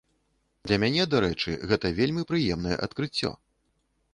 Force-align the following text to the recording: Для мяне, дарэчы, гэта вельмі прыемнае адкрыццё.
Для 0.69 0.77
мяне, 0.83 1.03
дарэчы, 1.13 1.51
гэта 1.73 1.91
вельмі 1.99 2.23
прыемнае 2.33 2.75
адкрыццё. 2.89 3.31